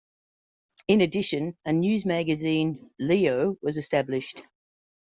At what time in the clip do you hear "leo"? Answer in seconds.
2.97-3.59